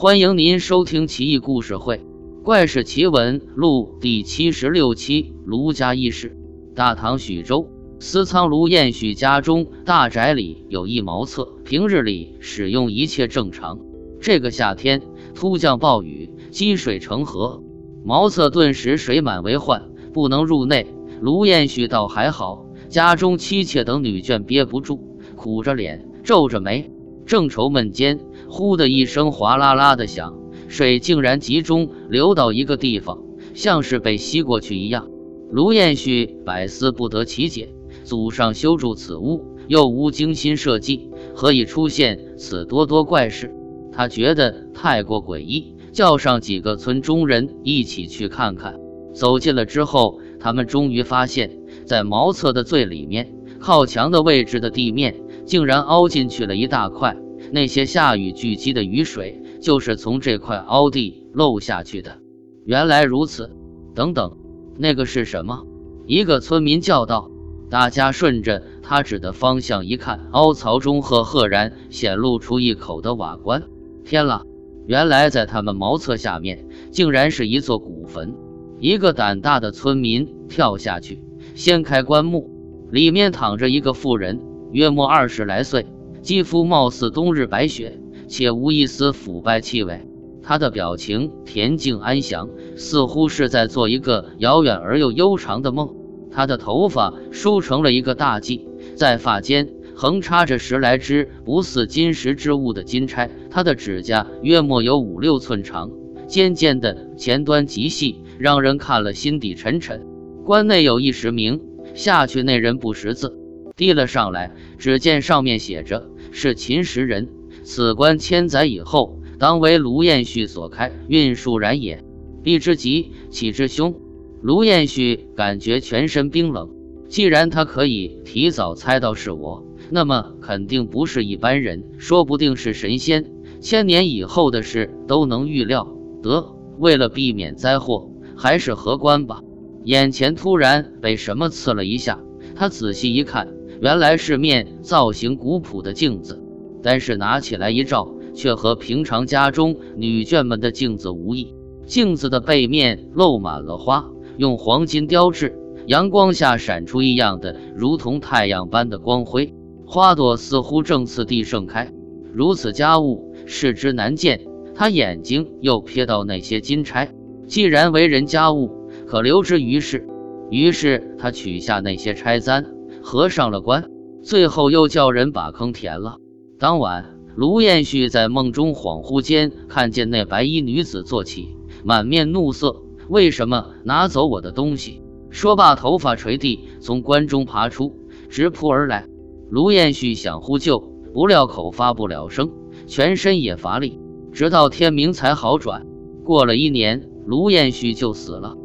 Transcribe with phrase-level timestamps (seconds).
[0.00, 1.96] 欢迎您收听《奇异故事会·
[2.44, 5.34] 怪事奇闻录》第七十六期。
[5.44, 6.36] 卢家轶事。
[6.72, 13.80] 大唐徐州司仓卢彦许家中大宅里有一茅厕，平日里使用一切正常。
[14.20, 15.02] 这个夏天
[15.34, 17.60] 突降暴雨，积水成河，
[18.04, 20.86] 茅厕顿时水满为患，不能入内。
[21.20, 26.88] 卢彦许倒还好，家中妻妾等女眷憋不住，苦着脸，皱着眉。
[27.28, 30.34] 正愁闷间，呼的一声哗啦啦的响，
[30.66, 33.18] 水竟然集中流到一个地方，
[33.52, 35.10] 像是被吸过去一样。
[35.50, 37.68] 卢彦旭百思不得其解：
[38.02, 43.54] 祖上修筑此屋，又无精心设计，何以出现此多多怪事？
[43.92, 48.80] 他觉得太过诡异，叫上几个村中人一起去看看。
[49.12, 55.14] 走近了之后，他们终于发现，在茅厕的最里面，靠墙的位置的地面。
[55.48, 57.16] 竟然凹进去了一大块，
[57.52, 62.18] 那些下雨聚集的雨水就是从这块凹地漏下去的。
[62.64, 63.50] 原来如此。
[63.94, 64.36] 等等，
[64.76, 65.66] 那个是什么？
[66.06, 67.30] 一个村民叫道。
[67.70, 73.64] 大家顺着他指的方向一看，凹槽中赫赫然显露出一口的瓦棺。
[74.04, 74.42] 天啦！
[74.86, 78.34] 原来在他们茅厕下面，竟然是一座古坟。
[78.78, 81.22] 一个胆大的村民跳下去，
[81.54, 82.48] 掀开棺木，
[82.90, 84.40] 里面躺着一个妇人。
[84.70, 85.86] 约莫二十来岁，
[86.28, 87.98] 肌肤貌似冬日白雪，
[88.28, 90.06] 且无一丝腐败气味。
[90.42, 95.94] 他的表情恬静安详，似乎是在做一个遥远而又悠长的梦。
[96.30, 98.60] 他的头发梳成了一个大髻，
[98.94, 103.30] 在发间横插着十来只不似金石之物的金钗。
[103.50, 105.90] 他的指甲约莫有五六寸长，
[106.26, 110.06] 尖尖的，前端极细，让人看了心底沉沉。
[110.44, 111.62] 关内有一石铭，
[111.94, 113.34] 下去那人不识字。
[113.76, 117.28] 递了上来，只见上面写着“是秦时人，
[117.62, 122.04] 此棺千载以后，当为卢彦旭所开，运数然也。”
[122.42, 123.94] 避之吉，起之凶。
[124.40, 126.70] 卢彦旭感觉全身冰冷。
[127.08, 133.24] 既然他可以提早猜到是我，那么肯定不是一般人，说不定是神仙。
[133.60, 135.88] 千年以后的事都能预料
[136.22, 136.54] 得。
[136.78, 139.42] 为了避免灾祸，还是合棺吧。
[139.84, 142.20] 眼前突然被什么刺了一下，
[142.54, 143.48] 他仔细一看。
[143.80, 146.42] 原来是面造型古朴的镜子，
[146.82, 151.54] 但是拿起来一照，却和平常家中女眷们的镜子无异。
[151.86, 159.54] 镜子的背面露满了花，用黄金雕制，阳光下闪出异样的，如同太阳般的光辉。
[159.86, 161.90] 花朵似乎正次第盛开，
[162.34, 164.40] 如此佳物，视之难见。
[164.74, 167.10] 他眼睛又瞥到那些金钗，
[167.46, 168.70] 既然为人家物，
[169.06, 170.06] 可留之于世。
[170.50, 172.77] 于是他取下那些钗簪。
[173.08, 173.90] 合上了棺，
[174.22, 176.18] 最后又叫人把坑填了。
[176.58, 185.00] 当晚，卢彦旭在梦中恍惚间看见那白衣女子坐起，满面怒色：“为什么拿走我的东西？”
[185.32, 187.96] 说罢，头发垂地，从棺中爬出，
[188.28, 189.08] 直扑而来。
[189.48, 190.78] 卢彦旭想呼救，
[191.14, 192.50] 不料口发不了声，
[192.86, 193.98] 全身也乏力，
[194.32, 195.86] 直到天明才好转。
[196.26, 198.58] 过了一年，卢彦旭就死了。